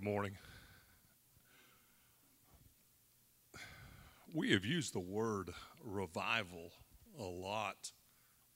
[0.00, 0.38] Good morning.
[4.32, 5.50] We have used the word
[5.84, 6.72] revival
[7.18, 7.92] a lot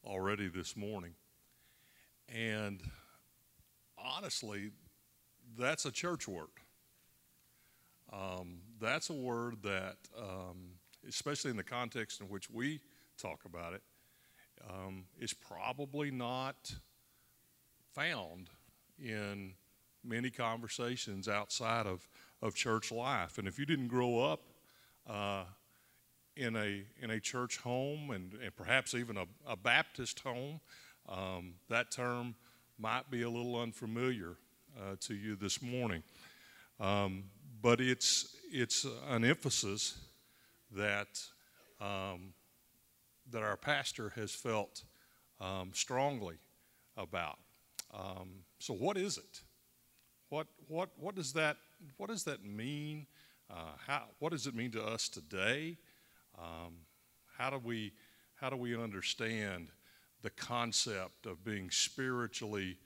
[0.02, 1.12] already this morning.
[2.30, 2.80] And
[3.98, 4.70] honestly,
[5.58, 6.48] that's a church word.
[8.10, 12.80] Um, that's a word that, um, especially in the context in which we
[13.18, 13.82] talk about it,
[14.66, 16.74] um, is probably not
[17.92, 18.48] found
[18.98, 19.52] in
[20.04, 22.08] many conversations outside of,
[22.42, 23.38] of church life.
[23.38, 24.40] And if you didn't grow up
[25.08, 25.44] uh,
[26.36, 30.60] in, a, in a church home and, and perhaps even a, a Baptist home,
[31.08, 32.34] um, that term
[32.78, 34.36] might be a little unfamiliar
[34.78, 36.02] uh, to you this morning.
[36.80, 37.24] Um,
[37.62, 39.98] but it's, it's an emphasis
[40.72, 41.20] that,
[41.80, 42.34] um,
[43.30, 44.82] that our pastor has felt
[45.40, 46.36] um, strongly
[46.96, 47.38] about.
[47.92, 49.42] Um, so, what is it?
[50.28, 51.56] What, what, what, does, that,
[51.96, 53.06] what does that mean?
[53.50, 55.76] Uh, how, what does it mean to us today?
[56.38, 56.74] Um,
[57.36, 57.92] how, do we,
[58.36, 59.68] how do we understand
[60.22, 62.78] the concept of being spiritually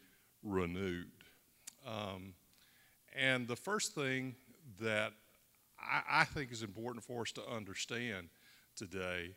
[0.42, 1.06] renewed?
[1.86, 2.34] Um,
[3.16, 4.34] and the first thing
[4.80, 5.12] that
[5.80, 8.28] I, I think is important for us to understand
[8.76, 9.30] today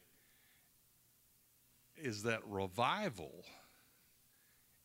[1.97, 3.45] is that revival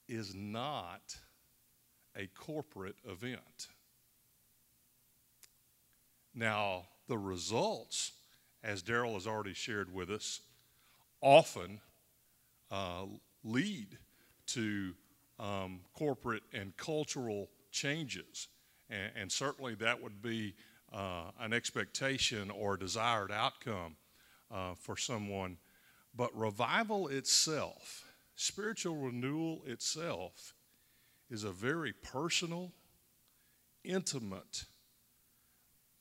[0.08, 1.16] is not
[2.16, 3.68] a corporate event.
[6.34, 8.12] Now, the results,
[8.62, 10.40] as Daryl has already shared with us,
[11.20, 11.80] often
[12.70, 13.04] uh,
[13.44, 13.98] lead
[14.48, 14.94] to
[15.38, 18.48] um, corporate and cultural changes.
[18.90, 20.54] And, and certainly that would be
[20.92, 23.96] uh, an expectation or desired outcome
[24.52, 25.56] uh, for someone.
[26.14, 30.54] But revival itself, spiritual renewal itself,
[31.30, 32.72] is a very personal,
[33.84, 34.64] intimate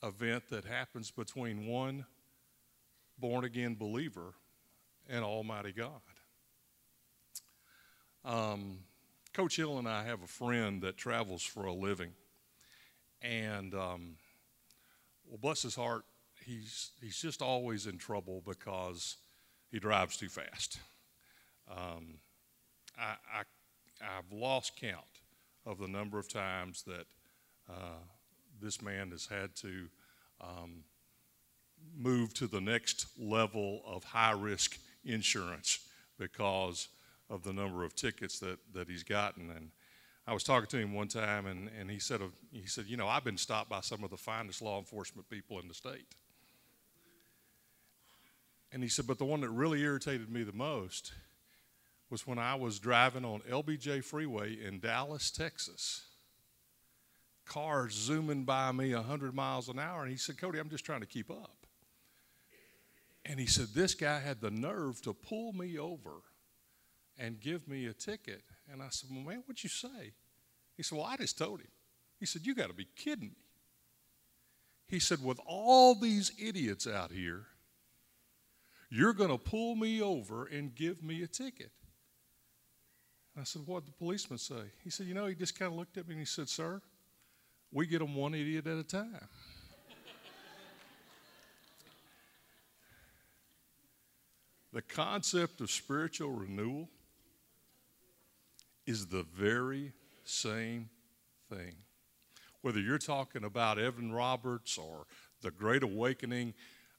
[0.03, 2.05] event that happens between one
[3.17, 4.33] born again believer
[5.09, 6.01] and Almighty God.
[8.23, 8.79] Um,
[9.33, 12.11] Coach Hill and I have a friend that travels for a living.
[13.21, 14.15] And, um,
[15.27, 16.05] well, bless his heart,
[16.45, 19.17] he's, he's just always in trouble because
[19.71, 20.79] he drives too fast.
[21.69, 22.19] Um,
[22.97, 23.43] I, I
[24.01, 25.14] I've lost count
[25.65, 27.05] of the number of times that
[27.69, 27.99] uh,
[28.61, 29.87] this man has had to
[30.41, 30.83] um,
[31.97, 35.79] move to the next level of high risk insurance
[36.17, 36.87] because
[37.29, 39.49] of the number of tickets that, that he's gotten.
[39.51, 39.71] And
[40.27, 42.21] I was talking to him one time, and, and he, said,
[42.51, 45.59] he said, You know, I've been stopped by some of the finest law enforcement people
[45.59, 46.15] in the state.
[48.71, 51.13] And he said, But the one that really irritated me the most
[52.15, 56.05] was when I was driving on LBJ Freeway in Dallas, Texas.
[57.43, 60.03] Cars zooming by me 100 miles an hour.
[60.03, 61.67] And he said, Cody, I'm just trying to keep up.
[63.25, 66.21] And he said, This guy had the nerve to pull me over
[67.19, 68.43] and give me a ticket.
[68.71, 70.13] And I said, Well, man, what'd you say?
[70.77, 71.67] He said, Well, I just told him.
[72.17, 73.45] He said, You got to be kidding me.
[74.87, 77.47] He said, With all these idiots out here,
[78.89, 81.71] you're going to pull me over and give me a ticket.
[83.39, 84.71] I said, What did the policeman say?
[84.83, 86.81] He said, You know, he just kind of looked at me and he said, Sir,
[87.71, 89.27] we get them one idiot at a time.
[94.71, 96.89] the concept of spiritual renewal
[98.85, 100.89] is the very same
[101.49, 101.73] thing.
[102.61, 105.05] Whether you're talking about Evan Roberts or
[105.41, 106.53] the Great Awakening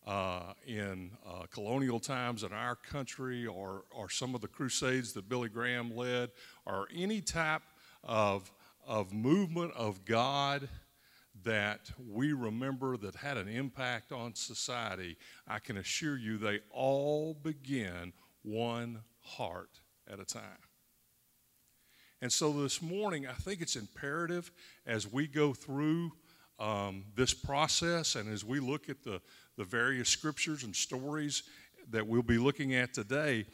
[0.06, 5.28] uh, in uh, colonial times in our country or, or some of the crusades that
[5.28, 6.30] Billy Graham led
[6.64, 7.62] or any type
[8.04, 8.52] of,
[8.86, 10.68] of movement of God
[11.44, 17.34] that we remember that had an impact on society, I can assure you they all
[17.34, 18.12] begin
[18.42, 19.80] one heart
[20.10, 20.42] at a time.
[22.22, 24.50] And so this morning, I think it's imperative
[24.86, 26.12] as we go through
[26.58, 29.20] um, this process and as we look at the,
[29.56, 31.42] the various scriptures and stories
[31.90, 33.46] that we'll be looking at today,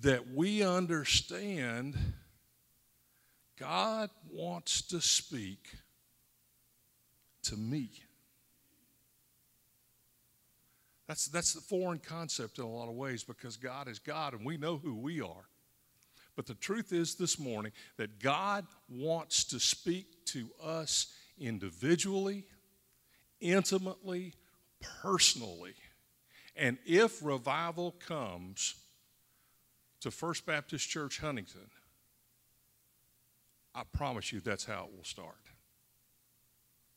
[0.00, 1.96] that we understand
[3.58, 5.68] God wants to speak
[7.44, 7.90] to me.
[11.06, 14.44] That's, that's the foreign concept in a lot of ways because God is God and
[14.44, 15.48] we know who we are.
[16.34, 22.44] But the truth is this morning that God wants to speak to us individually,
[23.40, 24.34] intimately,
[25.02, 25.74] personally.
[26.56, 28.74] And if revival comes
[30.00, 31.70] to First Baptist Church Huntington,
[33.74, 35.36] I promise you that's how it will start.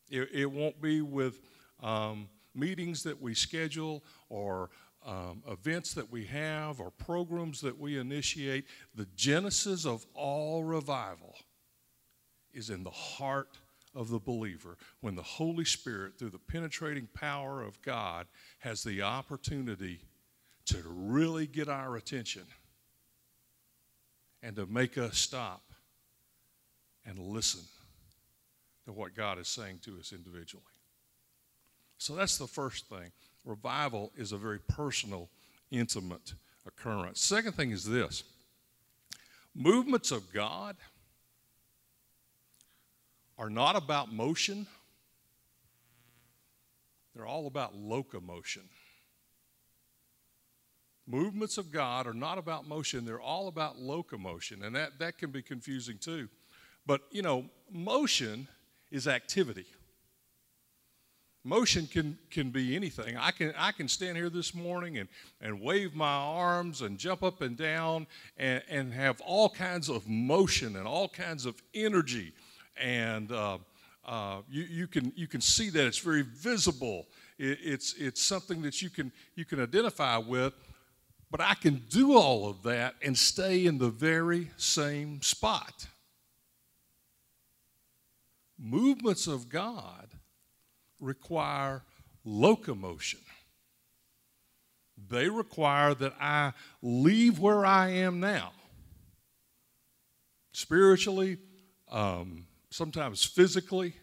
[0.09, 1.41] It, it won't be with
[1.83, 4.69] um, meetings that we schedule or
[5.05, 8.65] um, events that we have or programs that we initiate.
[8.95, 11.35] The genesis of all revival
[12.53, 13.57] is in the heart
[13.95, 18.27] of the believer when the Holy Spirit, through the penetrating power of God,
[18.59, 20.01] has the opportunity
[20.65, 22.43] to really get our attention
[24.43, 25.63] and to make us stop
[27.05, 27.61] and listen
[28.85, 30.63] to what God is saying to us individually.
[31.97, 33.11] So that's the first thing.
[33.45, 35.29] Revival is a very personal,
[35.71, 36.33] intimate
[36.65, 37.21] occurrence.
[37.21, 38.23] Second thing is this
[39.55, 40.77] movements of God
[43.39, 44.67] are not about motion,
[47.15, 48.63] they're all about locomotion.
[51.07, 54.63] Movements of God are not about motion, they're all about locomotion.
[54.63, 56.27] And that, that can be confusing too.
[56.85, 58.47] But, you know, motion
[58.91, 59.65] is activity.
[61.45, 63.15] Motion can, can be anything.
[63.15, 65.07] I can, I can stand here this morning and,
[65.39, 68.05] and wave my arms and jump up and down
[68.37, 72.33] and, and have all kinds of motion and all kinds of energy.
[72.79, 73.57] And uh,
[74.05, 77.07] uh, you, you, can, you can see that it's very visible.
[77.37, 80.53] It, it's, it's something that you can, you can identify with.
[81.31, 85.85] But I can do all of that and stay in the very same spot.
[88.57, 90.07] Movements of God
[90.99, 91.83] require
[92.25, 93.19] locomotion.
[95.07, 98.51] They require that I leave where I am now,
[100.51, 101.37] spiritually,
[101.89, 103.93] um, sometimes physically,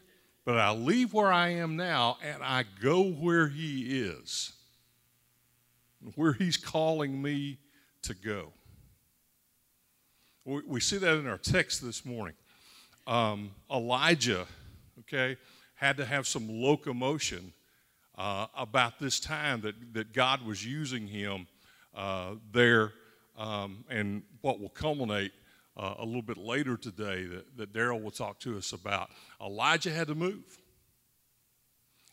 [0.44, 4.52] but I leave where I am now and I go where He is,
[6.14, 7.58] where He's calling me
[8.02, 8.52] to go.
[10.44, 12.34] We, we see that in our text this morning.
[13.06, 14.46] Um, Elijah,
[15.00, 15.36] okay,
[15.74, 17.52] had to have some locomotion
[18.16, 21.46] uh, about this time that, that God was using him
[21.94, 22.92] uh, there,
[23.36, 25.32] um, and what will culminate
[25.76, 29.10] uh, a little bit later today that, that Daryl will talk to us about.
[29.40, 30.58] Elijah had to move.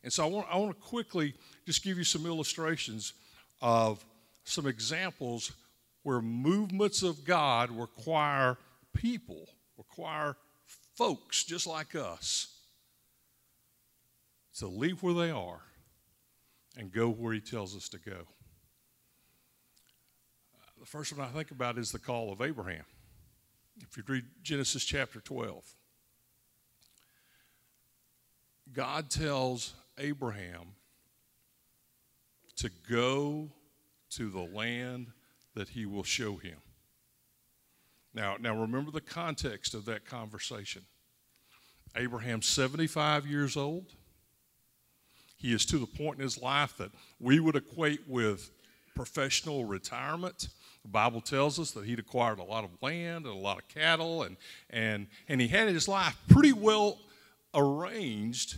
[0.03, 1.33] And so I want, I want to quickly
[1.65, 3.13] just give you some illustrations
[3.61, 4.03] of
[4.43, 5.53] some examples
[6.03, 8.57] where movements of God require
[8.93, 10.35] people, require
[10.95, 12.53] folks just like us
[14.57, 15.61] to leave where they are
[16.77, 18.27] and go where He tells us to go.
[20.79, 22.83] The first one I think about is the call of Abraham.
[23.81, 25.63] If you read Genesis chapter 12,
[28.71, 30.75] God tells Abraham
[32.57, 33.49] to go
[34.11, 35.07] to the land
[35.55, 36.57] that he will show him.
[38.13, 40.83] Now, now remember the context of that conversation.
[41.95, 43.85] Abraham's 75 years old.
[45.37, 48.51] He is to the point in his life that we would equate with
[48.95, 50.47] professional retirement.
[50.83, 53.67] The Bible tells us that he'd acquired a lot of land and a lot of
[53.69, 54.35] cattle, and,
[54.69, 56.99] and, and he had his life pretty well
[57.53, 58.57] arranged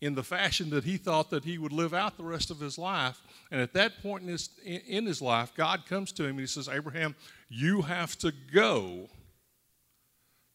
[0.00, 2.78] in the fashion that he thought that he would live out the rest of his
[2.78, 3.20] life.
[3.50, 6.46] And at that point in his, in his life, God comes to him and he
[6.46, 7.16] says, Abraham,
[7.48, 9.08] you have to go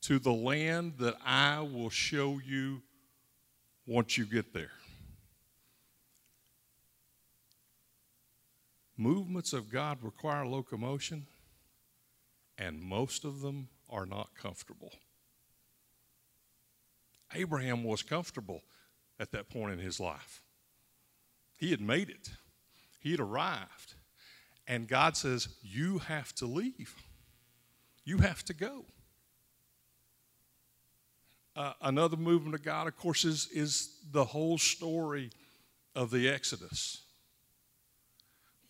[0.03, 2.81] to the land that I will show you
[3.85, 4.71] once you get there.
[8.97, 11.25] Movements of God require locomotion,
[12.57, 14.93] and most of them are not comfortable.
[17.33, 18.61] Abraham was comfortable
[19.19, 20.41] at that point in his life.
[21.57, 22.29] He had made it,
[22.99, 23.95] he had arrived.
[24.65, 26.95] And God says, You have to leave,
[28.05, 28.85] you have to go.
[31.55, 35.29] Uh, another movement of God, of course, is, is the whole story
[35.95, 37.02] of the Exodus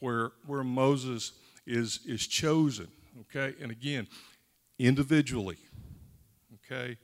[0.03, 1.31] where, where Moses
[1.65, 2.89] is, is chosen,
[3.21, 3.55] okay?
[3.61, 4.05] And again,
[4.77, 5.55] individually,
[6.55, 6.97] okay?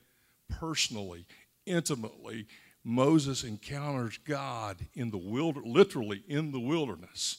[0.50, 1.26] Personally,
[1.66, 2.46] intimately,
[2.84, 7.38] Moses encounters God in the wilder, literally in the wilderness.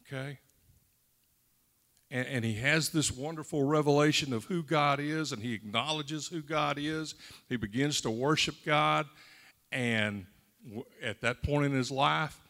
[0.00, 0.38] Okay?
[2.10, 6.42] And, and, he has this wonderful revelation of who God is, and he acknowledges who
[6.42, 7.14] God is.
[7.48, 9.06] He begins to worship God,
[9.70, 10.26] and
[11.00, 12.40] at that point in his life,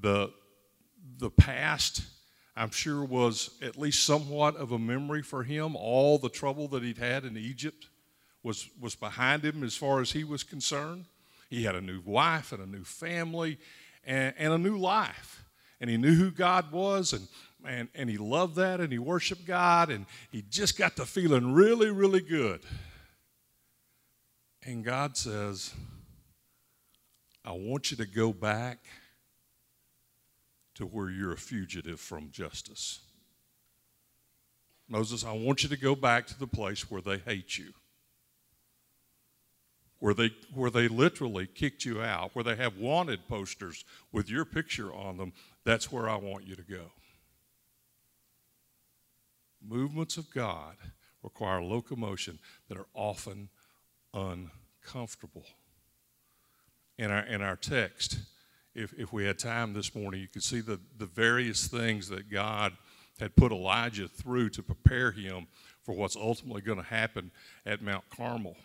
[0.00, 0.30] the,
[1.24, 2.02] the past,
[2.54, 5.74] I'm sure, was at least somewhat of a memory for him.
[5.74, 7.86] All the trouble that he'd had in Egypt
[8.42, 11.06] was, was behind him as far as he was concerned.
[11.48, 13.56] He had a new wife and a new family
[14.04, 15.46] and, and a new life.
[15.80, 17.26] And he knew who God was, and,
[17.66, 21.54] and, and he loved that, and he worshiped God, and he just got the feeling
[21.54, 22.60] really, really good.
[24.62, 25.72] And God says,
[27.46, 28.78] I want you to go back
[30.74, 33.00] to where you're a fugitive from justice.
[34.88, 37.72] Moses, I want you to go back to the place where they hate you,
[39.98, 44.44] where they, where they literally kicked you out, where they have wanted posters with your
[44.44, 45.32] picture on them.
[45.64, 46.92] That's where I want you to go.
[49.66, 50.76] Movements of God
[51.22, 52.38] require locomotion
[52.68, 53.48] that are often
[54.12, 55.46] uncomfortable.
[56.98, 58.18] In our, in our text,
[58.74, 62.30] if, if we had time this morning, you could see the, the various things that
[62.30, 62.72] God
[63.20, 65.46] had put Elijah through to prepare him
[65.82, 67.30] for what's ultimately going to happen
[67.64, 68.56] at Mount Carmel.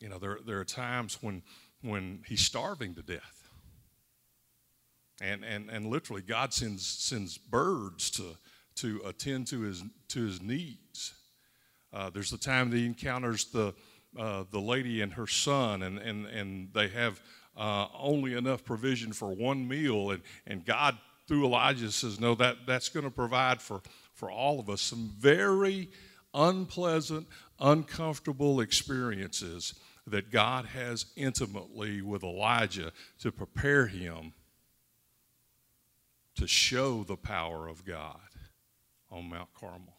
[0.00, 1.42] You know, there, there are times when,
[1.82, 3.50] when he's starving to death.
[5.20, 8.36] And, and, and literally, God sends, sends birds to,
[8.76, 11.14] to attend to his, to his needs.
[11.92, 13.74] Uh, there's the time that he encounters the,
[14.16, 17.20] uh, the lady and her son, and, and, and they have
[17.58, 20.12] uh, only enough provision for one meal.
[20.12, 20.96] And, and God,
[21.26, 23.82] through Elijah, says, No, that, that's going to provide for,
[24.14, 24.80] for all of us.
[24.80, 25.90] Some very
[26.32, 27.26] unpleasant,
[27.58, 29.74] uncomfortable experiences
[30.06, 34.32] that God has intimately with Elijah to prepare him
[36.36, 38.20] to show the power of God
[39.10, 39.96] on Mount Carmel.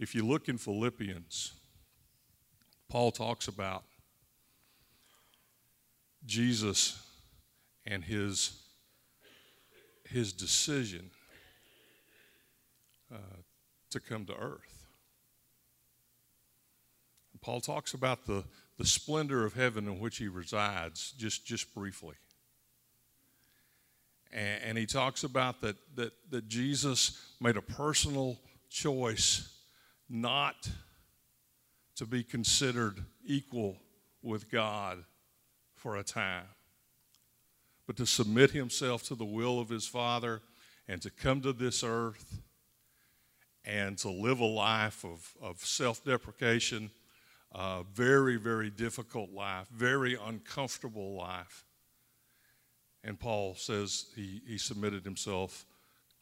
[0.00, 1.52] If you look in Philippians,
[2.88, 3.84] Paul talks about
[6.26, 7.02] Jesus
[7.86, 8.60] and his,
[10.04, 11.10] his decision
[13.12, 13.16] uh,
[13.90, 14.86] to come to earth.
[17.32, 18.44] And Paul talks about the,
[18.78, 22.16] the splendor of heaven in which he resides, just, just briefly.
[24.32, 29.56] And, and he talks about that, that, that Jesus made a personal choice
[30.08, 30.68] not
[31.96, 33.76] to be considered equal
[34.22, 35.04] with God
[35.80, 36.44] for a time,
[37.86, 40.42] but to submit himself to the will of his Father
[40.86, 42.42] and to come to this earth
[43.64, 46.90] and to live a life of, of self deprecation,
[47.52, 51.64] uh, very, very difficult life, very uncomfortable life.
[53.02, 55.64] And Paul says he, he submitted himself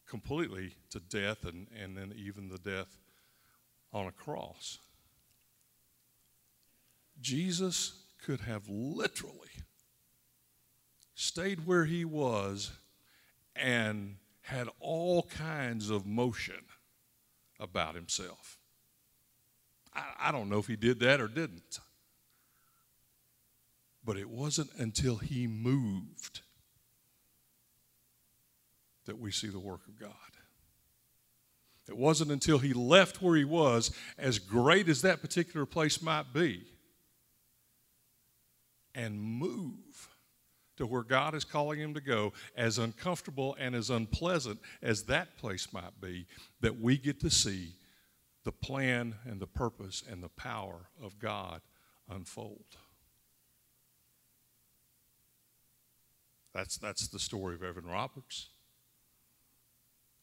[0.07, 2.97] completely to death and, and then even the death
[3.91, 4.77] on a cross.
[7.19, 9.48] Jesus could have literally
[11.19, 12.71] stayed where he was
[13.53, 16.63] and had all kinds of motion
[17.59, 18.57] about himself.
[19.93, 21.79] I, I, don't know if he did that or didn't.
[24.05, 26.39] But it wasn't until he moved
[29.05, 30.13] that we see the work of God.
[31.89, 36.31] It wasn't until he left where he was, as great as that particular place might
[36.33, 36.63] be,
[38.95, 40.08] and move
[40.79, 45.37] to where God is calling him to go, as uncomfortable and as unpleasant as that
[45.37, 46.25] place might be,
[46.61, 47.73] that we get to see
[48.45, 51.59] the plan and the purpose and the power of God
[52.09, 52.63] unfold.
[56.53, 58.47] That's, that's the story of Evan Roberts.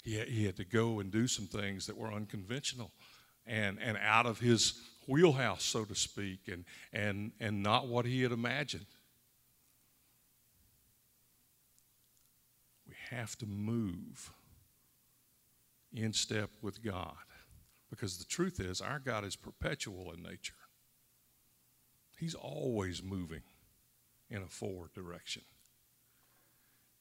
[0.02, 2.92] He, he had to go and do some things that were unconventional
[3.46, 8.22] and, and out of his wheelhouse, so to speak, and, and, and not what he
[8.22, 8.86] had imagined.
[13.10, 14.32] Have to move
[15.92, 17.14] in step with God
[17.90, 20.54] because the truth is, our God is perpetual in nature.
[22.18, 23.42] He's always moving
[24.30, 25.42] in a forward direction.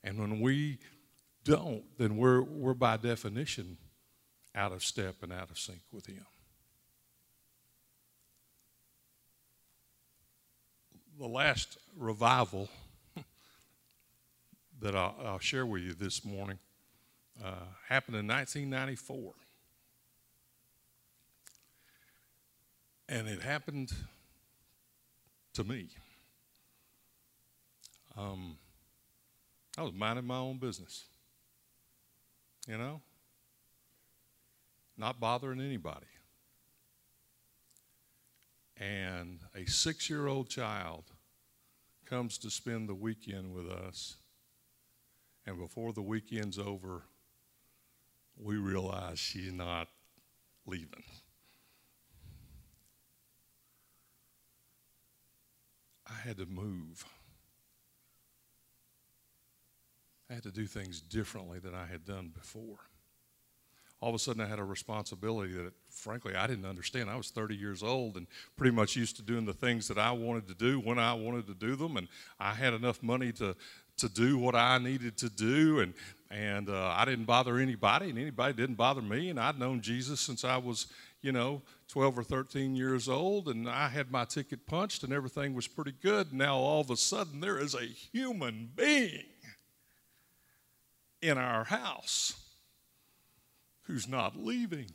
[0.04, 0.80] And when we
[1.44, 3.78] don't, then we're, we're by definition
[4.54, 6.26] out of step and out of sync with Him.
[11.18, 12.70] the last revival
[14.82, 16.60] that I'll, I'll, share with you this morning
[17.44, 19.34] uh, happened in 1994.
[23.08, 23.94] And it happened
[25.54, 25.88] to me.
[28.18, 28.58] Um,
[29.78, 31.06] I was minding my own business,
[32.68, 33.02] you know,
[34.98, 36.06] not bothering anybody
[38.78, 41.04] and a six year old child
[42.06, 44.18] comes to spend the weekend with us.
[45.48, 47.04] And before the weekend's over,
[48.38, 49.88] we realize she's not
[50.66, 51.04] leaving.
[56.08, 57.06] I had to move.
[60.30, 62.80] I had to do things differently than I had done before.
[64.02, 67.10] all of a sudden I had a responsibility that, frankly, I didn't understand.
[67.10, 70.12] I was 30 years old and pretty much used to doing the things that I
[70.12, 72.08] wanted to do when I wanted to do them, and
[72.40, 73.56] I had enough money to
[73.98, 75.94] to do what I needed to do, and
[76.32, 80.20] and uh, I didn't bother anybody, and anybody didn't bother me, and I'd known Jesus
[80.20, 80.88] since I was,
[81.22, 85.54] you know, 12 or 13 years old, and I had my ticket punched, and everything
[85.54, 86.34] was pretty good.
[86.34, 89.24] Now all of a sudden, there is a human being
[91.22, 92.34] in our house
[93.84, 94.92] who's not leaving.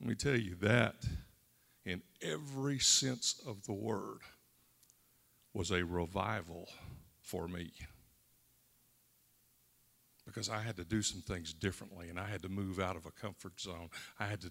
[0.00, 0.96] Let me tell you that
[1.84, 4.20] in every sense of the word
[5.56, 6.68] was a revival
[7.22, 7.72] for me.
[10.26, 13.06] Because I had to do some things differently and I had to move out of
[13.06, 13.88] a comfort zone.
[14.20, 14.50] I had to,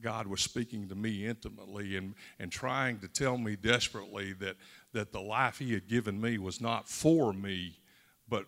[0.00, 4.54] God was speaking to me intimately and, and trying to tell me desperately that,
[4.92, 7.80] that the life He had given me was not for me,
[8.28, 8.44] but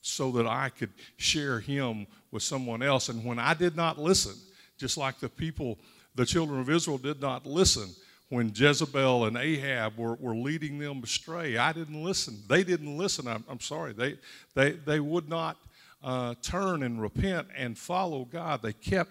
[0.00, 3.10] so that I could share Him with someone else.
[3.10, 4.36] And when I did not listen,
[4.78, 5.78] just like the people,
[6.14, 7.90] the children of Israel did not listen,
[8.32, 11.58] when Jezebel and Ahab were, were leading them astray.
[11.58, 12.38] I didn't listen.
[12.48, 13.28] They didn't listen.
[13.28, 13.92] I'm, I'm sorry.
[13.92, 14.16] They,
[14.54, 15.58] they, they would not
[16.02, 18.62] uh, turn and repent and follow God.
[18.62, 19.10] They kept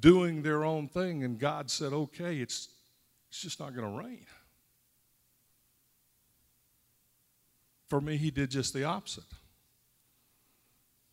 [0.00, 2.68] doing their own thing, and God said, okay, it's,
[3.28, 4.24] it's just not going to rain.
[7.90, 9.24] For me, he did just the opposite.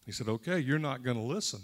[0.06, 1.60] He said, okay, you're not going to listen.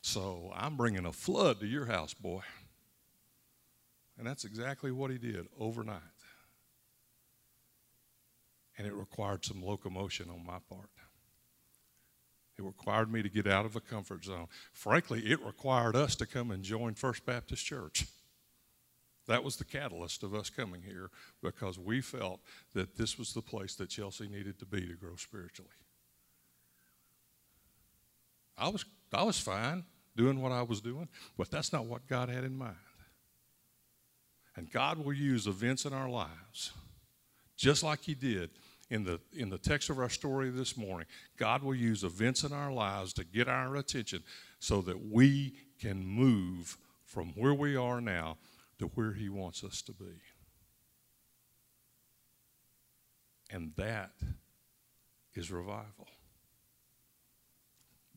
[0.00, 2.42] So I'm bringing a flood to your house, boy.
[4.18, 6.00] And that's exactly what he did overnight.
[8.78, 10.90] And it required some locomotion on my part.
[12.58, 14.46] It required me to get out of a comfort zone.
[14.72, 18.06] Frankly, it required us to come and join First Baptist Church.
[19.26, 21.10] That was the catalyst of us coming here
[21.42, 22.40] because we felt
[22.74, 25.70] that this was the place that Chelsea needed to be to grow spiritually.
[28.58, 29.84] I was, I was fine
[30.16, 32.76] doing what I was doing, but that's not what God had in mind.
[34.56, 36.72] And God will use events in our lives,
[37.56, 38.50] just like He did
[38.90, 41.06] in the, in the text of our story this morning.
[41.38, 44.22] God will use events in our lives to get our attention
[44.58, 48.36] so that we can move from where we are now
[48.78, 50.20] to where He wants us to be.
[53.50, 54.12] And that
[55.34, 56.08] is revival.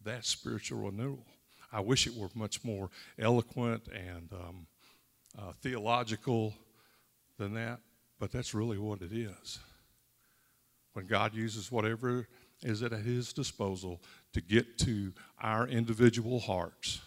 [0.03, 1.25] That's spiritual renewal.
[1.71, 4.67] I wish it were much more eloquent and um,
[5.37, 6.53] uh, theological
[7.37, 7.79] than that,
[8.19, 9.59] but that's really what it is.
[10.93, 12.27] When God uses whatever
[12.63, 14.01] is at His disposal
[14.33, 17.01] to get to our individual hearts,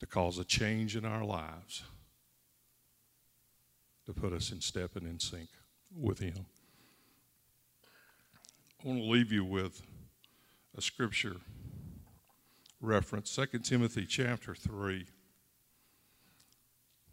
[0.00, 1.82] to cause a change in our lives,
[4.06, 5.48] to put us in step and in sync
[5.94, 6.46] with Him.
[8.82, 9.82] I want to leave you with
[10.76, 11.36] a scripture
[12.80, 15.06] reference, 2 Timothy chapter 3.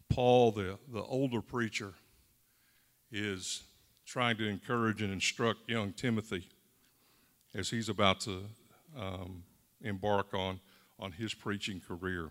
[0.08, 1.94] Paul, the, the older preacher,
[3.10, 3.62] is
[4.06, 6.48] trying to encourage and instruct young Timothy
[7.54, 8.44] as he's about to
[8.98, 9.42] um,
[9.82, 10.60] embark on,
[10.98, 12.30] on his preaching career.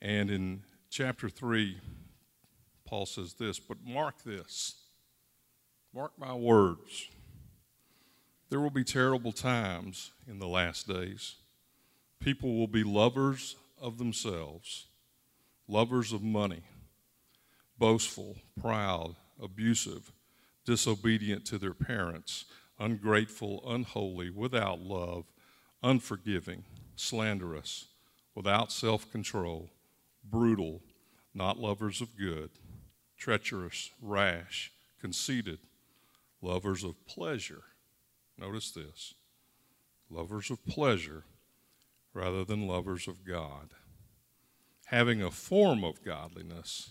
[0.00, 1.78] And in chapter 3,
[2.84, 4.74] Paul says this, but mark this,
[5.94, 7.08] mark my words.
[8.50, 11.36] There will be terrible times in the last days.
[12.18, 14.87] People will be lovers of themselves
[15.68, 16.62] lovers of money,
[17.78, 20.10] boastful, proud, abusive,
[20.64, 22.46] disobedient to their parents,
[22.78, 25.26] ungrateful, unholy, without love,
[25.82, 26.64] unforgiving,
[26.96, 27.88] slanderous,
[28.34, 29.70] without self control,
[30.24, 30.80] brutal,
[31.34, 32.50] not lovers of good,
[33.18, 35.58] treacherous, rash, conceited,
[36.40, 37.62] lovers of pleasure.
[38.38, 39.14] Notice this
[40.10, 41.24] lovers of pleasure
[42.14, 43.68] rather than lovers of God
[44.88, 46.90] having a form of godliness,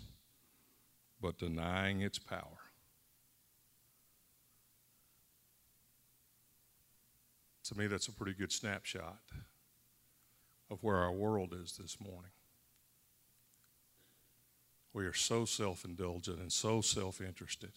[1.20, 2.60] but denying its power.
[7.64, 9.20] To me, that's a pretty good snapshot
[10.70, 12.32] of where our world is this morning.
[14.94, 17.72] We are so self indulgent and so self interested.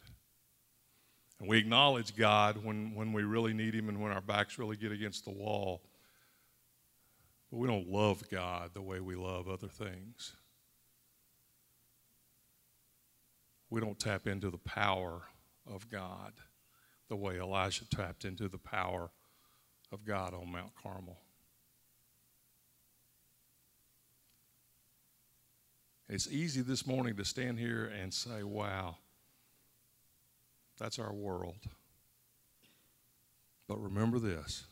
[1.38, 4.76] And we acknowledge God when, when we really need Him and when our backs really
[4.76, 5.80] get against the wall.
[7.50, 10.34] But we don't love God the way we love other things.
[13.68, 15.22] We don't tap into the power
[15.66, 16.32] of God
[17.08, 19.10] the way Elijah tapped into the power
[19.92, 21.18] of God on Mount Carmel.
[26.08, 28.96] It's easy this morning to stand here and say, wow,
[30.78, 31.58] that's our world.
[33.68, 34.64] But remember this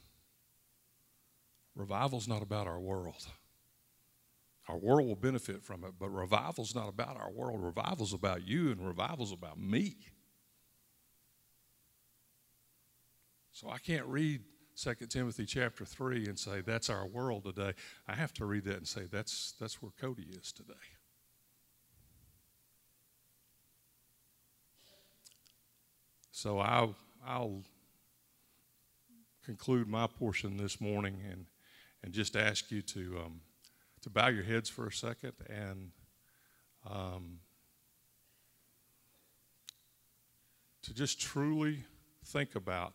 [1.79, 3.27] revival's not about our world.
[4.69, 7.63] Our world will benefit from it, but revival's not about our world.
[7.63, 9.97] Revival's about you, and revival's about me.
[13.53, 14.43] So I can't read
[14.77, 17.73] 2 Timothy chapter 3 and say that's our world today.
[18.07, 20.75] I have to read that and say that's, that's where Cody is today.
[26.31, 26.95] So I'll,
[27.27, 27.63] I'll
[29.45, 31.47] conclude my portion this morning and,
[32.03, 33.41] and just ask you to, um,
[34.03, 35.91] to bow your heads for a second and
[36.89, 37.41] um,
[40.83, 41.85] to just truly
[42.25, 42.95] think about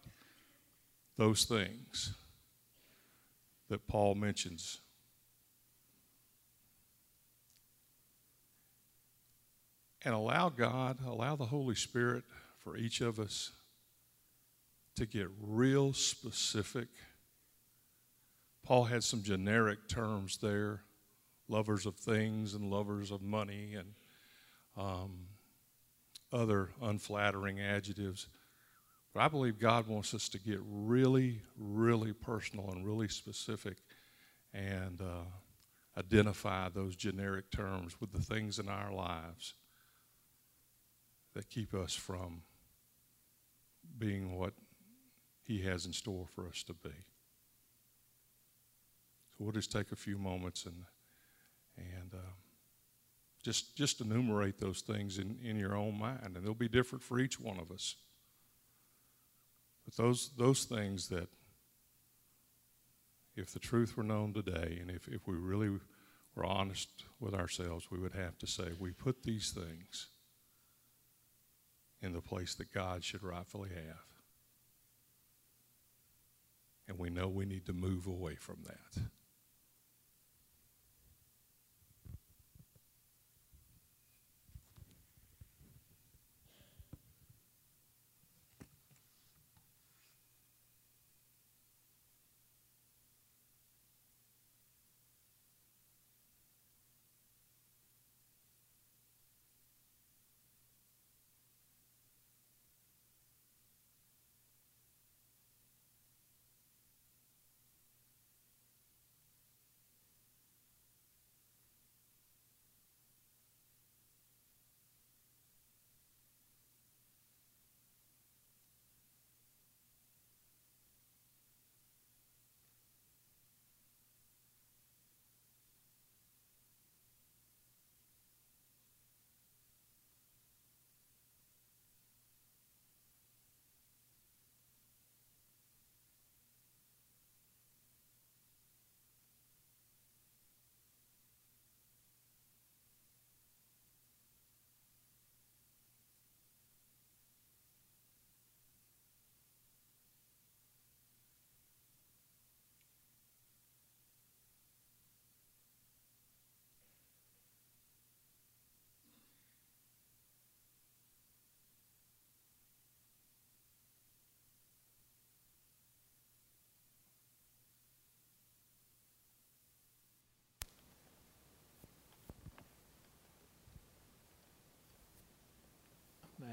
[1.17, 2.13] those things
[3.69, 4.79] that Paul mentions.
[10.05, 12.23] And allow God, allow the Holy Spirit
[12.59, 13.51] for each of us
[14.95, 16.87] to get real specific.
[18.63, 20.81] Paul had some generic terms there
[21.49, 23.93] lovers of things and lovers of money and
[24.77, 25.27] um,
[26.31, 28.27] other unflattering adjectives.
[29.13, 33.77] But I believe God wants us to get really, really personal and really specific
[34.53, 35.25] and uh,
[35.97, 39.53] identify those generic terms with the things in our lives
[41.35, 42.41] that keep us from
[43.97, 44.53] being what
[45.43, 46.91] He has in store for us to be.
[49.37, 50.85] So we'll just take a few moments and
[51.77, 52.33] and uh,
[53.43, 57.19] just just enumerate those things in, in your own mind, and they'll be different for
[57.19, 57.95] each one of us.
[59.85, 61.27] But those, those things that,
[63.35, 65.69] if the truth were known today, and if, if we really
[66.35, 70.07] were honest with ourselves, we would have to say, we put these things
[72.01, 74.05] in the place that God should rightfully have.
[76.87, 79.03] And we know we need to move away from that.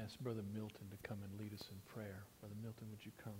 [0.03, 2.23] Ask Brother Milton to come and lead us in prayer.
[2.39, 3.33] Brother Milton, would you come?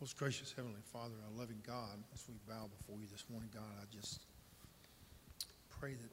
[0.00, 3.62] Most gracious Heavenly Father, our loving God, as we bow before you this morning, God,
[3.80, 4.20] I just
[5.70, 6.10] pray that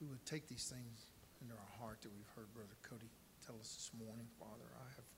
[0.00, 1.09] we would take these things
[1.40, 3.08] into our heart that we've heard Brother Cody
[3.44, 4.28] tell us this morning.
[4.36, 5.08] Father, I have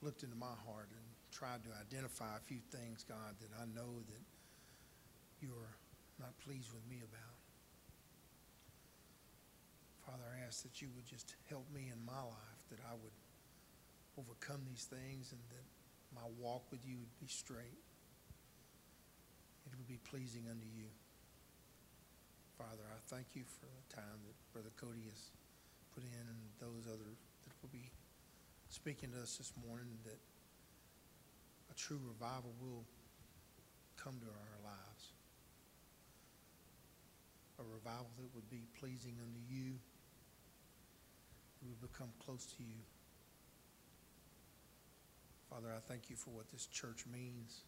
[0.00, 4.00] looked into my heart and tried to identify a few things, God, that I know
[4.08, 4.24] that
[5.44, 5.76] you're
[6.16, 7.36] not pleased with me about.
[10.08, 13.16] Father, I ask that you would just help me in my life, that I would
[14.16, 15.66] overcome these things and that
[16.16, 17.80] my walk with you would be straight.
[19.68, 20.88] It would be pleasing unto you.
[22.58, 25.32] Father, I thank you for the time that Brother Cody has
[25.94, 27.10] put in and those other
[27.44, 27.90] that will be
[28.68, 30.18] speaking to us this morning that
[31.70, 32.84] a true revival will
[34.02, 35.12] come to our lives.
[37.60, 39.74] A revival that would be pleasing unto you.
[41.62, 42.80] It would become close to you.
[45.48, 47.60] Father, I thank you for what this church means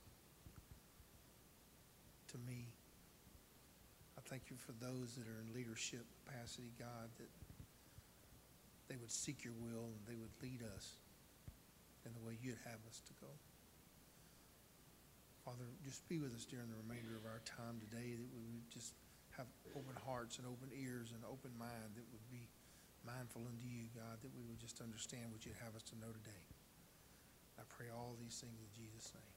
[2.32, 2.66] to me.
[4.16, 7.28] I thank you for those that are in leadership capacity, God, that
[8.88, 11.00] they would seek your will and they would lead us
[12.04, 13.32] in the way you'd have us to go.
[15.44, 18.68] Father, just be with us during the remainder of our time today, that we would
[18.72, 18.96] just
[19.36, 22.48] have open hearts and open ears and open mind, that would be
[23.04, 26.08] mindful unto you, God, that we would just understand what you'd have us to know
[26.24, 26.44] today.
[27.60, 29.33] I pray all these things in Jesus' name.